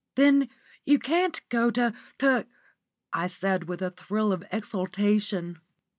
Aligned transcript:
"Then 0.15 0.49
you 0.83 0.97
can't 0.97 1.47
go 1.49 1.69
to 1.69 1.93
to!" 2.17 2.47
I 3.13 3.27
said, 3.27 3.69
with 3.69 3.83
a 3.83 3.91
thrill 3.91 4.31
of 4.33 4.43
exultation. 4.51 5.59